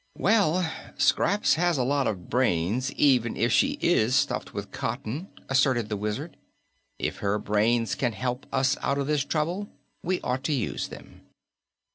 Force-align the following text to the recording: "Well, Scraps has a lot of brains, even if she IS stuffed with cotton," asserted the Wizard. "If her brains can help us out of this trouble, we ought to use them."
"Well, 0.17 0.67
Scraps 0.97 1.53
has 1.53 1.77
a 1.77 1.83
lot 1.83 2.07
of 2.07 2.27
brains, 2.27 2.91
even 2.93 3.37
if 3.37 3.51
she 3.51 3.77
IS 3.81 4.15
stuffed 4.15 4.51
with 4.51 4.71
cotton," 4.71 5.27
asserted 5.47 5.89
the 5.89 5.95
Wizard. 5.95 6.37
"If 6.97 7.17
her 7.19 7.37
brains 7.37 7.93
can 7.93 8.13
help 8.13 8.47
us 8.51 8.75
out 8.81 8.97
of 8.97 9.05
this 9.05 9.23
trouble, 9.23 9.69
we 10.01 10.19
ought 10.21 10.43
to 10.45 10.53
use 10.53 10.87
them." 10.87 11.21